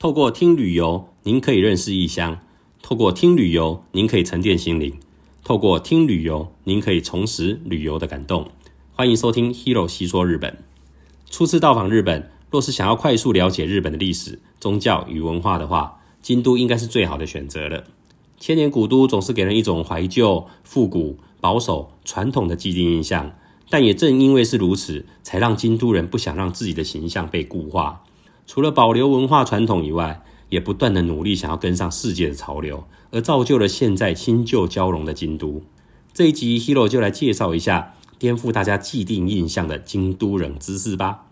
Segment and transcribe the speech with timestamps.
[0.00, 2.36] 透过听旅游，您可以认识异乡；
[2.80, 4.92] 透过听旅游，您可以沉淀心灵；
[5.42, 8.48] 透过听旅游，您可以重拾旅游的感动。
[8.94, 10.52] 欢迎收听《Hero 细说日本》。
[11.28, 17.82] 初次到访日本，若是想要快速了解日本的历史、宗教与文化的话，京都应该是最好的选择了。
[18.38, 23.32] 千年古都总是给人一种怀旧、复古、保守、传统的既定印象，
[23.68, 28.04] 但也正因为是如此，才让京都人不想让自己的形象被固化。
[28.48, 35.62] 除了保留文化传统以外，也不断的努力想要跟上世界的潮流，而造就了现在新旧交融的京都。
[36.14, 41.26] 这一集 Hero 就来介绍一下颠覆大家既定印象的京都冷知识吧。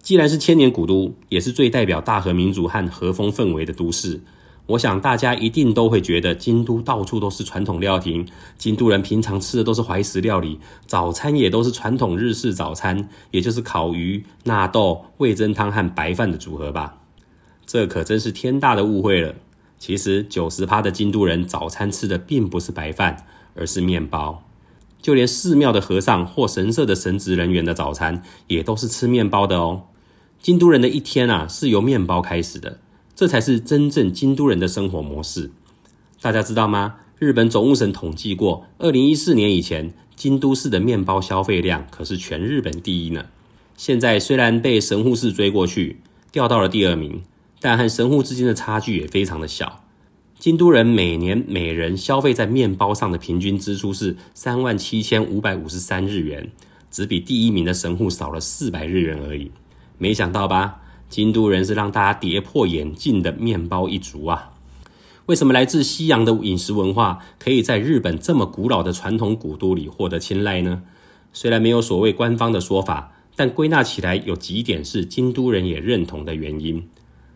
[0.00, 4.20] 既然是千年古都，也是最代表大和民族和和风氛围的都市，
[4.66, 8.26] 我想大家一定都会觉得京都到处都是传统料亭，
[8.56, 16.98] 京都人平常吃的都是怀石料理，早餐也都是传统日式早餐，也就是烤鱼、纳豆、味噌汤和白饭的组合吧。
[17.66, 19.34] 这可真是天大的误会了。
[19.78, 24.44] 其实九十趴的京都人早餐吃的并不是白饭，而是面包。
[25.00, 29.82] 就连寺庙的和尚或神社的神职人员的早餐，也都是吃面包的哦。
[30.40, 32.78] 京都人的一天啊，是由面包开始的，
[33.22, 35.52] 这才是真正京都人的生活模式。
[36.20, 36.96] 大家知道吗？
[37.20, 43.26] 日本总务省统计过，二零一四年以前，京都市的面包消费量可是全日本第一呢。
[43.76, 46.00] 现在虽然被神户市追过去，
[46.32, 47.22] 掉到了第二名，
[47.60, 49.84] 但和神户之间的差距也非常的小。
[50.40, 56.50] 京都人每年每人消费在面包上的平均支出是三万七千五百五十三日元，
[56.90, 59.52] 只比第一名的神户少了四百日元而已。
[59.96, 60.80] 没想到吧？
[61.12, 64.52] 京都人是让大家跌破眼镜的面包一族啊！
[65.26, 70.82] 为什么来自西洋的饮食文化可以在日本这么古老的传统古都里获得青睐呢？
[71.34, 76.88] 虽然没有所谓官方的说法，但归纳起来有几点是京都人也认同的原因。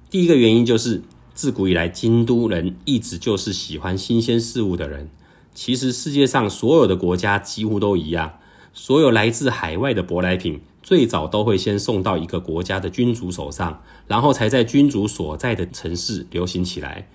[0.08, 1.02] 第一个原因就是，
[1.34, 5.10] 自古以来京都人一直就是喜欢新鲜事物的人。
[5.54, 8.38] 其实世界上所有的国家几乎都一样，
[8.72, 10.62] 所有来自海外的舶来品。
[10.86, 17.08] 最早都会先送到一个国家的君主手上，然后才在君主所在的城市流行起来。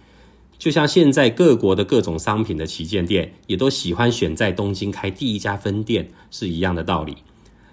[0.59, 7.15] 就像现在各国的各种商品的旗舰店，也都喜欢选在东京开第一家分店，是一样的道理。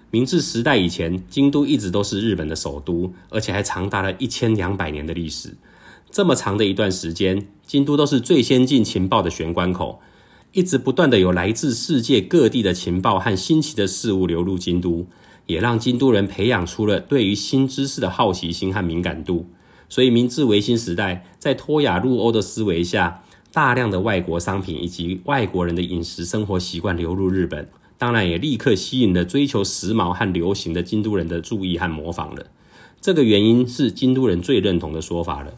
[0.09, 5.57] 明治时代以前，京都一直都是日本的首都，而且还长达了一千两百年的历史。
[6.09, 9.99] 这么长的一段时间，京都都是最先进情报的玄关口，
[10.53, 15.05] 一直不断的有来自世界各地的情报和新奇的事物流入京都。
[15.49, 19.47] 也让京都人培养出了对于新知识的好奇心和敏感度，
[19.89, 27.67] 所以明治维新时代，在脱亚入欧的思维下，大量的外国商品以及外国人的饮食生活习惯流入日本，
[27.97, 32.45] 当然也立刻吸引了追求时髦和流行的京都人的注意和模仿了。
[33.01, 35.55] 这个原因是京都人最认同的说法了。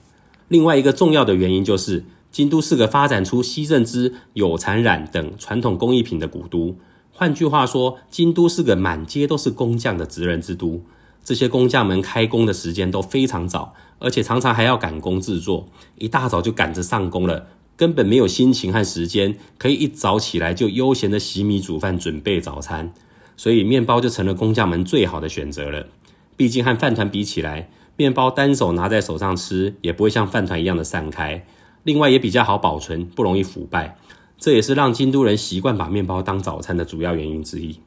[0.47, 6.77] 另外一个重要的原因就是，京都是个发展出西正织、有蚕染等传统工艺品的古都。
[7.13, 10.83] 换句话说，京都是个满街都是工匠的职人之都。
[11.23, 15.67] 这些工匠们开工的时间都非常早，而且常常还要赶工制作，
[15.99, 22.91] 一大早就赶着上工了，根本没有心情和时间可以一早起来就悠闲的洗米煮饭准备早餐。
[23.37, 25.87] 所以面包就成了工匠们最好的选择了。
[26.35, 31.45] 毕竟和饭团比起来，面包单手拿在手上吃也不会像饭团一样的散开，
[31.83, 33.97] 另外也比较好保存，不容易腐败。
[34.41, 37.79] 这也是让京都人习惯把面包当早餐的主要原因之一。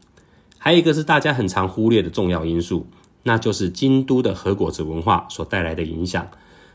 [0.57, 2.87] 还有一个是大家很常忽略的重要因素，
[3.25, 6.29] 那就是京都的和果子文化所带来的影响。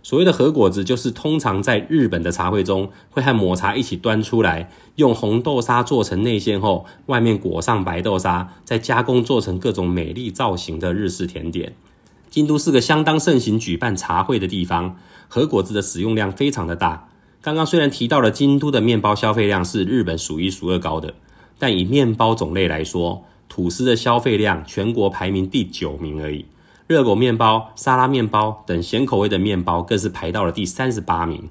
[0.04, 11.74] 所谓的和果子，就是通常在日本的茶会中会和抹茶一起端出来，用红豆沙做成内馅后，外面裹上白豆沙，再加工做成各种美丽造型的日式甜点。
[12.30, 14.98] 京都是个相当盛行举办茶会的地方，
[15.30, 17.08] 和果子的使用量非常的大。
[17.42, 21.14] 刚刚虽然提到了京都的面包消费量是日本数一数二高的，
[21.58, 26.46] 但以面包种类来说，吐司的消费量全国排名第九名而已。
[26.86, 31.48] 热狗面包、沙拉面包等咸口味的面包更是排到了第三十八名。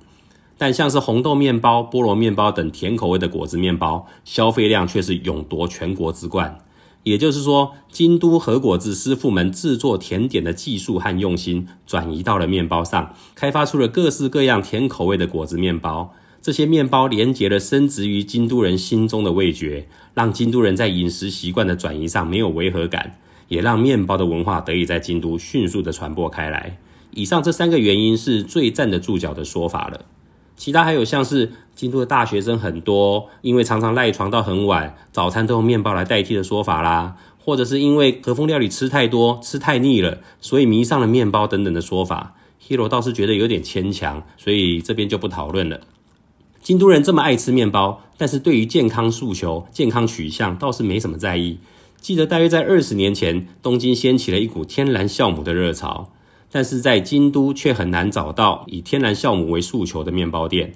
[0.59, 6.59] 但像是红豆面包、菠萝面包等甜口味的果子面包，消费量却是勇夺全国之冠。
[7.05, 16.13] 也就是说，京都和果子师傅们制作甜点的技术和用心转移到了面包上，开发出了各式各样甜口味的果子面包。
[16.41, 23.19] 这些面包连接了深植于京都人心中的味觉，让京都人在饮食习惯的转移上没有违和感，
[23.49, 26.79] 也让面包的文化得以在京都迅速的传播开来。
[27.13, 30.05] 以上这三个原因是最站得住脚的说法了。
[30.59, 42.35] 其他还有像是京都的大学生很多，因为常常赖床到很晚，早餐都用面包来代替的说法啦，或者是因为和风料理吃太多、吃太腻了，所以迷上了面包等等的说法。
[42.67, 45.81] Hero 倒是觉得有点牵强，所以这边就不讨论了。
[46.61, 51.61] 京都人这么爱吃面包，但是对于健康诉求、健康取向倒是没什么在意。
[52.01, 56.11] 记得大约在二十年前，东京掀起了一股天然酵母的热潮，
[56.51, 60.75] 但是在京都却很难找到以天然酵母为诉求的面包店。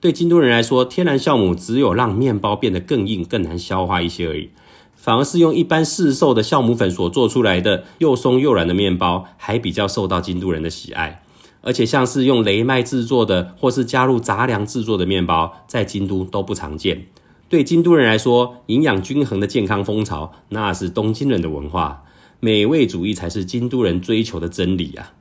[0.00, 4.50] 对京都人来说，天然酵母只有让面包变得更硬、更难消化一些而已。
[4.94, 11.22] 反而是用一般市售的酵母粉所做出来的又松又软的面包，还比较受到京都人的喜爱。
[11.62, 17.06] 而且像是用雷麦制作的，或是加入杂粮制作的面包，在京都都不常见。
[17.48, 22.02] 对京都人来说，营养均衡的健康风潮，那是东京人的文化，
[22.40, 25.12] 美味主义才是京都人追求的真理啊。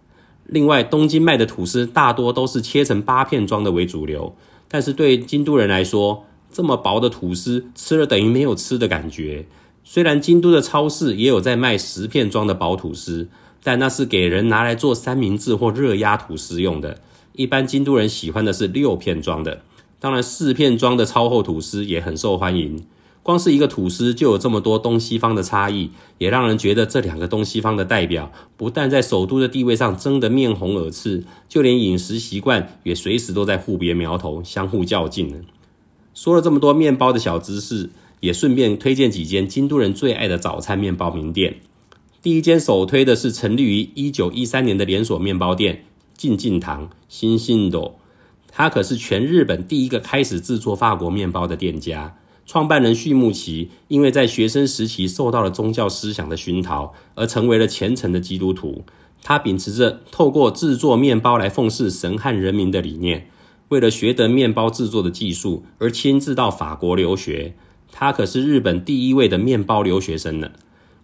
[0.46, 4.36] 另外，东京卖的吐司大多都是切成八片装的为主流，
[4.68, 9.48] 但是对京都人来说，这么薄的吐司吃了等于没有吃的感觉。
[9.84, 13.28] 虽然京都的超市也有在卖十片装的薄吐司，
[13.64, 17.00] 但那是给人拿来做三明治或热压吐司用的。
[17.34, 19.62] 一般京都人喜欢的是六片装的。
[20.00, 22.86] 当然，四片装的超厚吐司也很受欢迎。
[23.26, 25.90] 光是一个吐司就有这么多东西方的差异，
[26.20, 35.38] 也让人觉得这两个东西方的代表不但在首都的地位上争得面红耳赤，就连饮食习惯也随时都在互别苗头，相互较劲呢。
[36.14, 37.90] 说了这么多面包的小知识。
[38.22, 41.58] 也顺便推荐几间京都人最爱的早餐面包名店。
[42.24, 45.84] 第一间首推的是成立于一九一三年的连锁面包店
[46.18, 48.00] 进进堂新信斗，
[48.48, 52.16] 它可是全日本第一个开始制作法国面包的店家。
[52.46, 58.84] 创办人序木奇因为在学生时期受到了宗教思想的熏陶，而成为了虔诚的基督徒。
[59.24, 63.28] 他秉持着透过制作面包来奉祀神和人民的理念，
[63.70, 67.56] 为了学得面包制作的技术而亲自到法国留学。
[67.92, 70.52] 他可是日本第一位的面包留学生呢。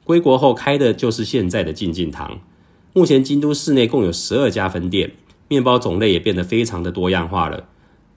[0.03, 2.39] 归国后开的就是现在的进进堂。
[2.93, 5.13] 目前京都市内共有十二家分店，
[5.47, 7.69] 面包种类也变得非常的多样化了。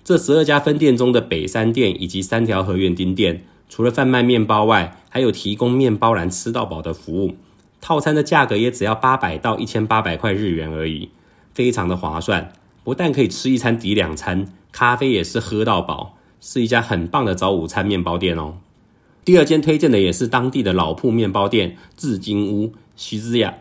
[0.04, 7.36] 这十二家分店中的北山店以及三条河园町店，除了贩卖面包外，还有提供面包篮吃到饱的服务。
[7.80, 11.08] 套餐的价格也只要八百到一千八百块日元而已，
[11.54, 12.52] 非常的划算。
[12.82, 18.56] 不但可以吃一餐抵两餐，咖啡也是喝到饱，是一家很棒的早午餐面包店哦。
[19.24, 23.54] 第二间推荐的也是当地的老铺面包店至金屋西之亚。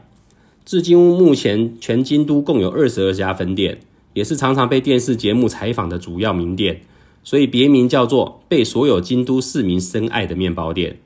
[0.66, 3.80] 至金屋目前全京都共有二十二家分店，
[4.14, 6.82] 也是常常被电视节目采访的主要名店，
[7.24, 11.00] 所以别名叫做被所有京都市民深爱的面包店。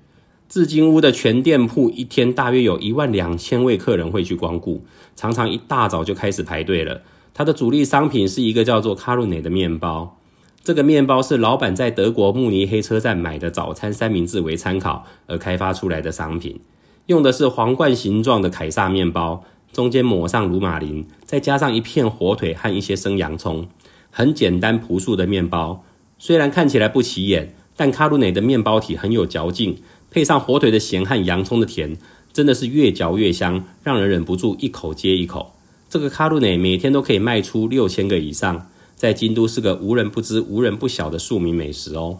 [0.49, 7.01] 至今屋的全店铺一天大约有一万两千位客人会去光顾，常常一大早就开始排队了。
[7.33, 10.17] 它的主力商品是一个叫做卡路内的面包。
[10.63, 16.59] 这个面包是老板在德国慕尼黑车站买的早餐三明治为参考而开发出来的商品，
[17.05, 19.43] 用的是皇冠形状的凯撒面包，
[19.77, 23.67] 中间抹上鲁马林，再加上一片火腿和一些生洋葱，
[24.09, 25.83] 很简单朴素的面包。
[26.17, 29.77] 虽然看起来不起眼，但卡鲁内的面包体很有嚼劲，
[30.09, 31.95] 配上火腿的咸和洋葱的甜，
[32.33, 35.53] 真的是越嚼越香，让人忍不住一口接一口。
[35.87, 38.67] 这个卡鲁内每天都可以卖出六千个以上。
[38.95, 42.17] 在京都是个无人不知、无人不晓的庶民美食哦。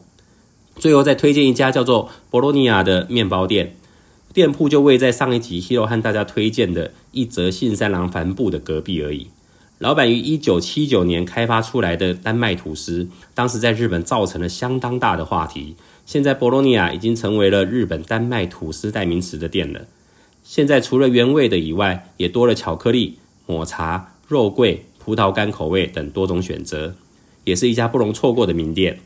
[0.75, 3.75] 最后再推荐一家叫做博洛尼亚的面包店，
[4.37, 9.29] 店铺就位在上一集 Hero 和大家推荐的一则信三郎帆布的隔壁而已。
[9.79, 15.75] 老板于一九七九年开发出来的丹麦吐司，当时在日本造成了相当大的话题。
[16.05, 19.87] 现在博洛尼亚已经成为了日本丹麦吐司代名词的店了。
[20.43, 23.17] 现在除了原味的以外，也多了巧克力、
[23.47, 24.85] 抹茶、肉桂。
[24.99, 26.93] 葡萄干口味等多种选择，
[27.43, 28.99] 也是一家不容错过的名店。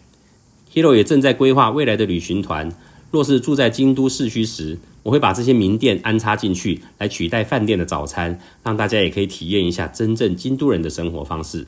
[0.74, 2.70] Hero 也正在规划未来的旅行团，
[3.12, 11.68] 若是住在京都市区时，我会把这些名店安插进去，来取代饭店的早餐，让大家也可以体验一下真正京都人的生活方式。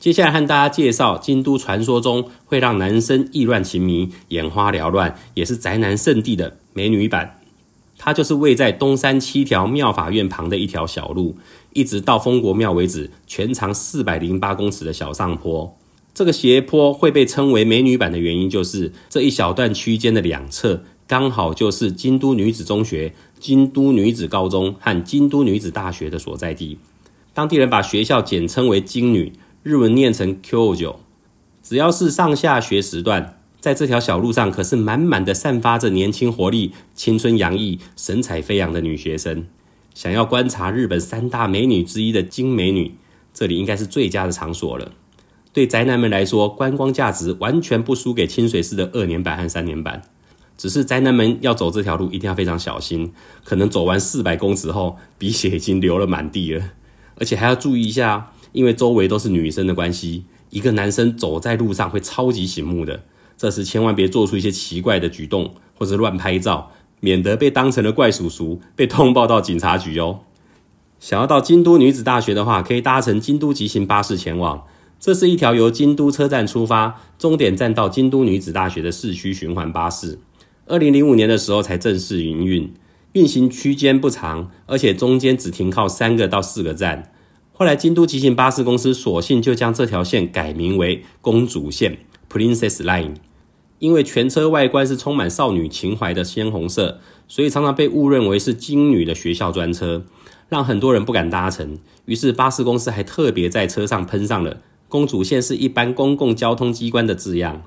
[0.00, 7.38] 接下来和大家介绍京都传说中会让男生意乱情迷、眼花缭乱，也是宅男圣地的美女版。
[7.96, 11.38] 它就是位在东山七条妙法院旁的一条小路，
[11.72, 15.74] 一直到丰国庙为止，全长四百零八公尺的小上坡。
[16.12, 26.78] 这个斜坡会被称为美女版的原因，就是这一小段区间的两侧刚好就是京都女子中学、京都女子高中和京都女子大学的所在地。
[27.32, 29.32] 当地人把学校简称为京女，
[29.62, 31.00] 日文念成 Q 九。
[31.62, 33.40] 只要是上下学时段。
[33.60, 39.46] 在这条小路上，可是满满的散发着年轻活力、青春洋溢、神采飞扬的女学生。
[39.94, 42.92] 想要观察日本三大美女之一的金美女，
[43.32, 44.92] 这里应该是最佳的场所了。
[45.54, 50.02] 对宅男们来说，观光价值完全不输给清水寺的二年版和三年版。
[50.56, 56.64] 只是宅男们要走这条路，一定要非常小心，可能走完四百公尺后，鼻血已经流了满地了。
[57.16, 63.02] 而且还要注意一下，因为周围都是女生的关系，一个男生走在路上会超级醒目的。
[63.36, 66.70] 这时千万别做出一些奇怪的举动，或者乱拍照，
[67.00, 70.20] 免得被当成了怪叔叔，被通报到警察局哦。
[71.00, 74.64] 想要到京都女子大学的话，可以搭乘京都急行巴士前往。
[75.00, 80.18] 这是一条由京都车站出发，终点站到京都女子大学的市区循环巴士。
[80.66, 82.72] 二零零五年的时候才正式营运，
[83.12, 87.12] 运行区间不长，而且中间只停靠三个到四个站。
[87.52, 91.98] 后来京都急行巴士公司索性就将这条线改名为公主线
[92.32, 93.16] （Princess Line）。
[93.78, 100.06] 因为全车外观是充满少女情怀的鲜红色，所以常常被误认为是金女的学校专车，
[100.48, 101.78] 让很多人不敢搭乘。
[102.06, 107.62] 于是巴士公司还特别在车上喷上了“公主线是一般公共交通机关”的字样。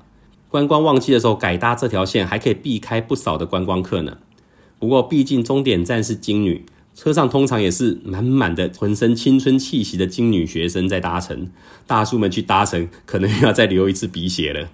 [0.50, 4.18] 观光旺季的时候改搭这条线，还可以避开不少的观光客呢。
[4.78, 6.64] 不过毕竟终点站是金女，
[6.94, 11.50] 车上通常也是满满的浑身青春气息的金女学生在搭乘，
[11.86, 14.70] 大叔们去搭乘可能要再流一次鼻血了。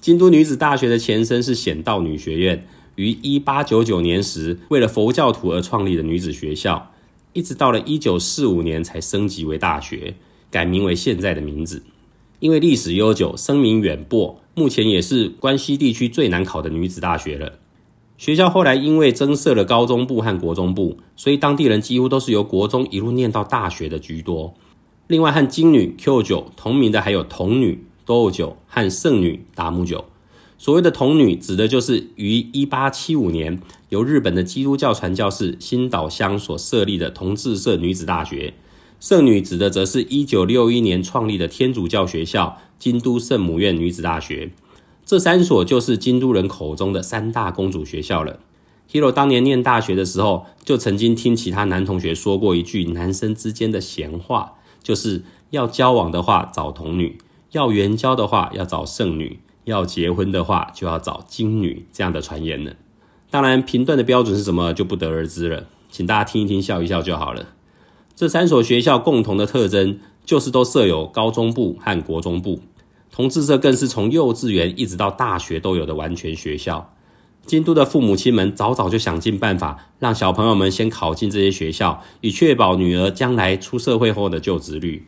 [0.00, 6.92] 京都女子大学的前身是显道女学院，于一八九九年时为了佛教徒而创立的女子学校，
[7.32, 10.14] 一直到了一九四五年才升级为大学，
[10.50, 11.82] 改名为现在的名字。
[12.40, 17.54] 因为历史悠久，声名远播，目前也是关西地区最难考的女子大学了。
[18.16, 24.54] 学校后来因为增设了高中部和国中部，所以当地人几乎都是由国中一路念到大学的居多。
[25.06, 27.84] 另外和金女 Q 九同名的还有童女。
[28.08, 30.06] 斗酒和圣女达姆酒，
[30.56, 38.54] 所谓的童女指的就是于一八七五年由日本的基督教传教士新岛乡所设立的同志社女子大学。
[39.00, 44.50] 圣女指的则是一九六一年创立的天主教学校京都圣母院女子大学。
[45.04, 48.40] 这三所就是京都人口中的三大公主学校了。
[48.90, 57.18] Hero 当年念大学的时候，就曾经听其他男同学说过一句男生之间的闲话，就是要交往的话找童女。
[57.52, 61.86] 要援交的话，要找圣女；要结婚的话，就要找金女。
[61.92, 62.72] 这样的传言呢？
[63.30, 67.46] 当然，评断的标准是什么就不得而知了，请大家听一听，笑一笑就好了。
[68.18, 72.58] 这三所学校共同的特征就是都设有高中部和国中部，
[73.12, 76.92] 同志社更是从幼稚园一直到大学都有的完全学校。
[77.46, 85.06] 京都的父母亲们早早就想尽办法，让小朋友们先考进这些学校，以确保女儿将来出社会后的就职率。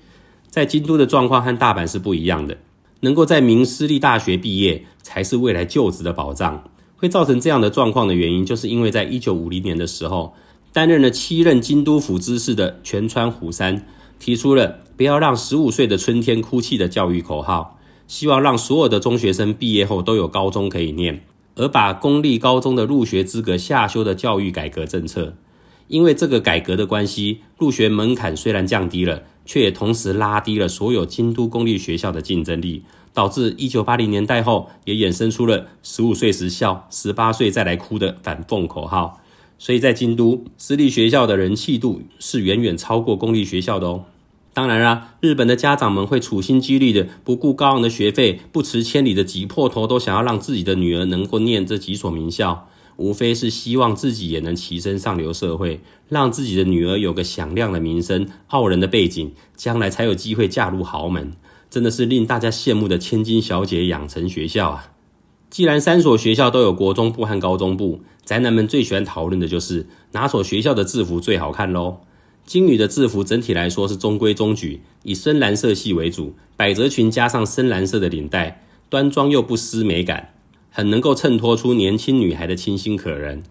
[0.48, 2.58] 在京都的状况和大阪是不一样的，
[3.00, 6.62] 能够在名私立大学毕业才是未来就职的保障。
[6.96, 10.32] 会造成这样的状况的原因，就是因为在一九五零年的时候，
[10.72, 13.86] 担任了七任京都府知事的全川虎山
[14.18, 21.24] 提出了“不要让十五岁的春天哭泣”的教育口号，希望让所有的中学生毕业后都有高中可以念，
[21.56, 25.34] 而把公立高中的入学资格下修的教育改革政策。
[25.88, 29.22] 因为这个改革的关系，入学门槛虽然降低了。
[29.46, 39.19] 却也同时拉低了所有京都公立学校的竞争力，导致一九八零年代后也衍生出了“十五岁时笑，十八岁再来哭”的反讽口号。
[39.62, 44.06] 所以在京都，私立学校的人气度是远远超过公立学校的哦。
[44.54, 52.68] 当然啦，日本的家长们会处心积虑的，不顾高昂的学费，不辞千里的挤破头，都想要让自己的女儿能够念这几所名校。
[52.96, 61.32] 无非是希望自己也能跻身上流社会，让自己的女儿有个响亮的名声、傲人的背景，将来才有机会嫁入豪门。
[61.68, 64.92] 真的是令大家羡慕的千金小姐养成学校啊！
[65.50, 71.98] 既然三所学校都有国中部和高中部，宅男们最喜欢讨论的就是哪所学校的制服最好看喽。
[72.46, 80.32] 金女的制服整体来说是中规中矩，以深蓝色系为主，百褶裙加上深蓝色的领带，端庄又不失美感。
[80.70, 83.42] 很能够衬托出年轻女孩的清新可人。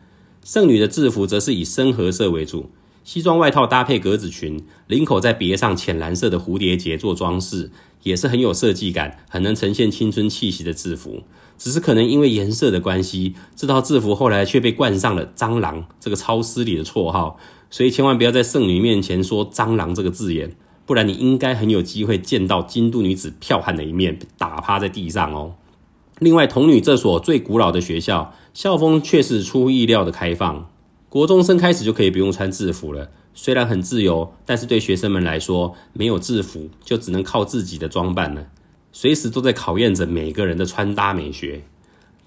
[0.46, 2.70] 剩女的制服则是以深褐色为主，
[3.10, 7.72] 西装外套搭配格子裙，领口再别上浅蓝色的蝴蝶结做装饰，
[8.04, 11.24] 也是很有设计感、很能呈现青春气息的制服。
[11.58, 17.40] 只是可能因为颜色的关系，这套制服后来却被冠上了“蟑螂”这个超失礼的绰号，
[17.72, 25.56] 所以千万不要在圣女面前说“蟑螂”这个字眼，不然你应该很有机会见到京都女子剽悍的一面，被打趴在地上哦。
[26.20, 30.70] 另外，童女这所最古老的学校，校风却是出乎意料的开放。
[31.10, 38.48] 国中生开始就可以不用穿制服了，虽然很自由，但是对学生们来说，没有制服就只能靠自己的装扮了，
[38.92, 41.64] 随时都在考验着每个人的穿搭美学。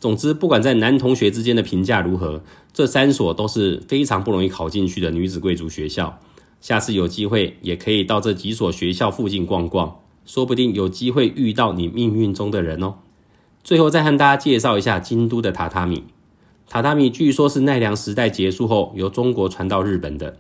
[0.01, 6.19] 总之，不管在男同学之间的评价如何，这三所都是非常不容易考进去的女子贵族学校。
[6.61, 12.97] 下次有机会也可以到这几所学校附近逛逛，说不定有机会遇到你命运中的人哦。
[13.62, 16.03] 最后再和大家介绍一下京都的榻榻米。
[16.73, 20.38] 榻榻米据说是奈良时代结束后由中国传到日本的。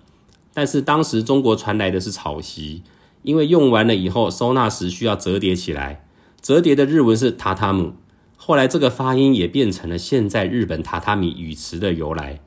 [0.54, 2.82] 但是当时中国传来的是草席，
[3.22, 6.06] 因为用完了以后收纳时需要折叠起来，
[6.40, 7.92] 折叠的日文是榻榻米。
[8.34, 12.40] 后来这个发音也变成了现在日本榻榻米语词的由来。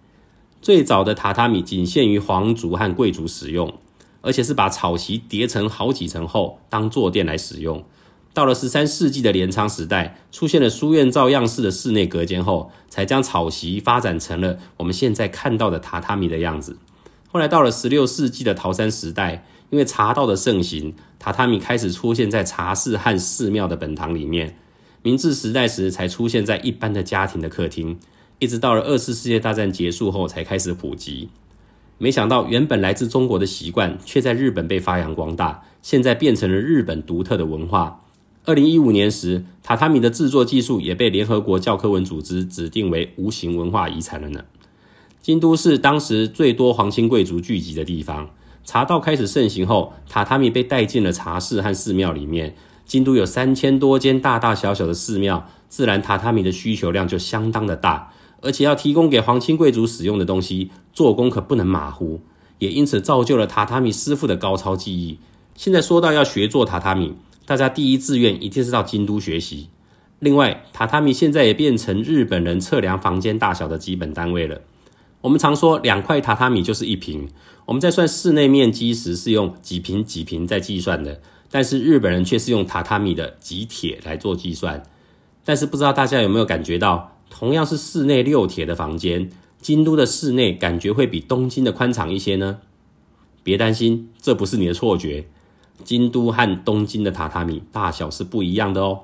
[0.64, 3.72] 最早的榻榻米仅限于皇族和贵族使用，
[4.22, 7.84] 而且是把草席叠成好几层后当坐垫来使用。
[8.36, 16.76] 到了十三世纪的镰仓时代，出现了书院照样式的室内隔间后，才将草席发展成了我们现在看到的榻榻米的样子。
[17.32, 24.58] 后来到了十六世纪的桃山时代，因为茶道的盛行，榻榻米开始出现在茶室和寺庙的本堂里面。
[25.02, 27.98] 明治时代时才出现在一般的家庭的客厅，
[28.40, 31.30] 一直到了二次世界大战结束后才开始普及。
[31.98, 38.02] 没想到原本来自中国的习惯，却在日本被发扬光大，现在变成了日本独特的文化。
[38.48, 44.46] 二零一五年时，榻榻米的制作技术也被联合国教科文组织指定为无形文化遗产了呢。
[45.20, 48.30] 京都是当时最多皇亲贵族聚集的地方，
[48.64, 52.56] 茶道开始盛行后，榻榻米被带进了茶室和寺庙里面。
[52.86, 62.22] 京都有三千多间大大小小的寺庙，自然榻榻米的需求量就相当的大，而且要提供给皇亲贵族使用的东西，做工可不能马虎，
[62.60, 65.18] 也因此造就了榻榻米师傅的高超技艺。
[65.56, 67.16] 现在说到要学做榻榻米。
[67.46, 69.70] 大家第一志愿一定是到京都学习。
[70.20, 74.62] 另外，榻榻米现在也变成日本人测量房间大小的基本单位了。
[75.22, 77.30] 我们常说两块榻榻米就是一平，
[77.66, 81.22] 我们在算室内面积时是用几平几平在计算的，
[81.52, 84.82] 但是日本人却是用榻榻米的几铁来做计算。
[85.44, 92.60] 但是不知道大家有没有感觉到，同样是室内六铁的房间，京都的室内感觉会比东京的宽敞一些呢？
[93.44, 95.28] 别担心，这不是你的错觉。
[95.84, 99.02] 京都和东京的榻榻米大小是不一样的哦。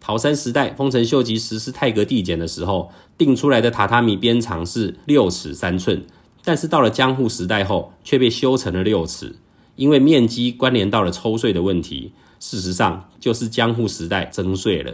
[0.00, 6.04] 桃山时代丰臣秀吉实施太阁递减的时候，定出来的榻榻米边长是六尺三寸，
[6.44, 9.36] 但是到了江户时代后却被修成了六尺，
[9.76, 12.12] 因为面积关联到了抽税的问题。
[12.38, 14.92] 事实上就是江户时代征税了，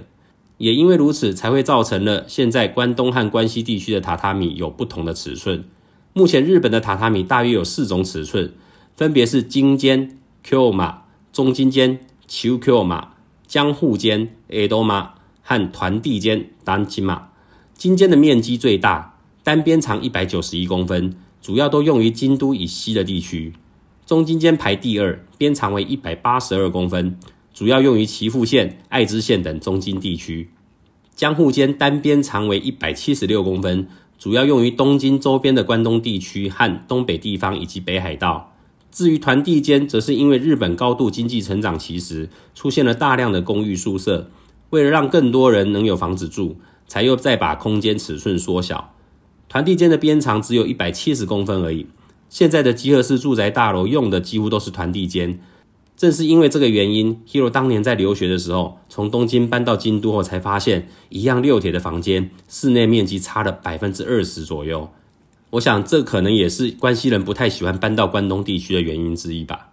[0.58, 5.64] 也因为如此才会造成了现在关东和关西地区的榻榻米有不同的尺寸。
[6.12, 8.52] 目前日本的榻榻米大约有四种尺寸，
[8.94, 11.02] 分别是金间、Q 码。
[11.32, 13.10] 中金间、秋 Q 马、
[13.46, 17.28] 江户间、A 多马和团地间、单金马。
[17.74, 19.14] 金间的面积最大，
[19.44, 23.52] 单边长一百九十一公分，主要都用于京都以西的地区。
[24.04, 27.16] 中金间排第二，边长为一百八十二公分，
[27.54, 30.50] 主要用于岐阜县、爱知县等中京地区。
[31.14, 33.86] 江户间单边长为一百七十六公分，
[34.18, 38.49] 主要用于东京周边的关东地区和东北地方以及北海道。
[38.90, 44.28] 至于团地间，则是因为日本高度经济成长期时，出现了大量的公寓宿舍，
[44.70, 48.92] 为了让更多人能有房子住，才又再把空间尺寸缩小。
[49.48, 51.86] 团地间的边长只有一百七十公分而已。
[52.28, 55.40] 现在的集合式住宅大楼用的几乎都是团地间。
[55.96, 64.88] 正是因为这个原因，Hero 当年在留学的时候，从东京搬到京都后，才发现一样六铁的房间，室内面积差了百分之二十左右。
[65.50, 69.70] 我想，这可能也是关西人不太喜欢搬到关东地区的原因之一吧。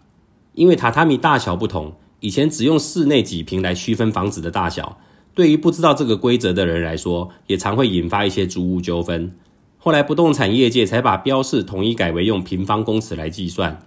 [0.53, 4.97] 因为榻榻米大小不同，以前只用室内几平来区分房子的大小，
[5.35, 9.31] 对于不知道这个规则的人来说，也常会引发一些租屋纠纷。
[9.77, 13.79] 后来不动产业界才把标示统一改为用平方公尺来计算。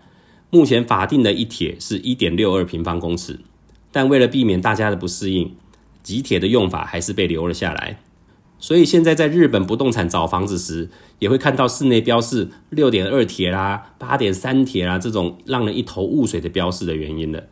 [0.50, 3.40] 目前法定的一铁是一点六二平方公尺，
[3.90, 5.52] 但为了避免大家的不适应，
[6.04, 7.98] 几铁的用法还是被留了下来。
[8.60, 17.44] 所以现在在日本不动产找房子时，也会看到室内标示六点二铁啦、八点三铁啦这种让人一头雾水的标示的原因了。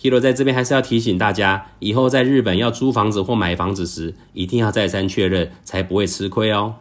[0.00, 6.76] Hero 在这边还是要提醒大家，以后在日本要租房子或买房子时，一定要再三确认，才不会吃亏哦。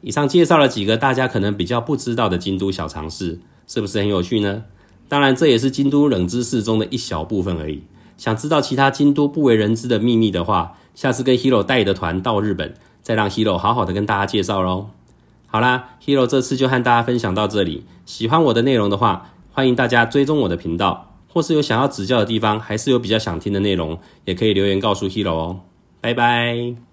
[0.00, 4.64] 以上介绍了几个大家可能比较不知道的京都小常识，是不是很有趣呢？
[5.08, 7.82] 当然，这也是京都冷知识中的一小部分而已。
[8.16, 12.74] 想知道其他京都不为人知的秘密的话，下次跟 Hero 带的团到日本。
[13.02, 14.88] 再让 Hero 好好的跟大家介绍喽。
[15.46, 17.84] 好啦，Hero 这次就和大家分享到这里。
[18.06, 25.60] 喜欢我的内容的话，欢迎大家追踪我的频道，或是有想要指教的地方，还是有比较想听的内容，也可以留言告诉 Hero 哦。
[26.00, 26.91] 拜拜。